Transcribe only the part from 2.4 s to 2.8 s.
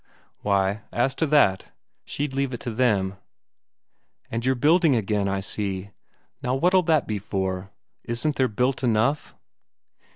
it to